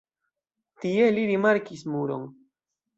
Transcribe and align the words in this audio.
Tie 0.85 1.11
li 1.19 1.27
rimarkis 1.35 1.87
muron. 1.95 2.29